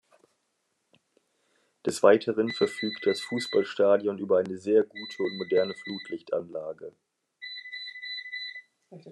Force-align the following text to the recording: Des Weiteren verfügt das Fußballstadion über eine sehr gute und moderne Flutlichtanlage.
Des 1.85 2.01
Weiteren 2.01 2.51
verfügt 2.51 3.05
das 3.05 3.21
Fußballstadion 3.21 4.17
über 4.17 4.39
eine 4.39 4.57
sehr 4.57 4.81
gute 4.83 5.21
und 5.21 5.37
moderne 5.37 5.75
Flutlichtanlage. 5.75 6.95